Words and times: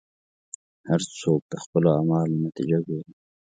هر 0.89 1.01
څوک 1.19 1.41
د 1.51 1.53
خپلو 1.63 1.87
اعمالو 1.97 2.41
نتیجه 2.45 2.79
ګوري. 2.87 3.11